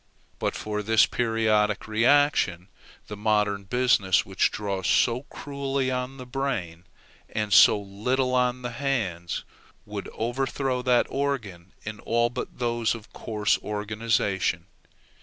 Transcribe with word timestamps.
But 0.39 0.55
for 0.55 0.81
this 0.81 1.05
periodic 1.05 1.87
reaction, 1.87 2.69
the 3.05 3.15
modern 3.15 3.65
business 3.65 4.25
which 4.25 4.49
draws 4.49 4.87
so 4.87 5.21
cruelly 5.29 5.91
on 5.91 6.17
the 6.17 6.25
brain, 6.25 6.85
and 7.29 7.53
so 7.53 7.79
little 7.79 8.33
on 8.33 8.63
the 8.63 8.71
hands, 8.71 9.43
would 9.85 10.09
overthrow 10.13 10.81
that 10.81 11.05
organ 11.07 11.73
in 11.83 11.99
all 11.99 12.31
but 12.31 12.57
those 12.57 12.95
of 12.95 13.13
coarse 13.13 13.59
organization. 13.59 14.65